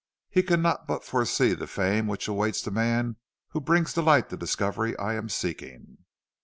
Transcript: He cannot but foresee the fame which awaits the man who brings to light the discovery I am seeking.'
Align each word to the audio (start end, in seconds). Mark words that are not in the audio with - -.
He 0.31 0.41
cannot 0.41 0.87
but 0.87 1.03
foresee 1.05 1.53
the 1.53 1.67
fame 1.67 2.07
which 2.07 2.27
awaits 2.27 2.63
the 2.63 2.71
man 2.71 3.17
who 3.49 3.61
brings 3.61 3.93
to 3.93 4.01
light 4.01 4.29
the 4.29 4.35
discovery 4.35 4.97
I 4.97 5.13
am 5.13 5.29
seeking.' 5.29 5.99